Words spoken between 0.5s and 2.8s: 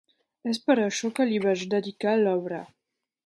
És per això què li vaig dedicar l'obra.